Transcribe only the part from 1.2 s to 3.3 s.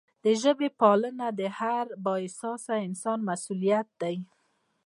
د هر با احساسه انسان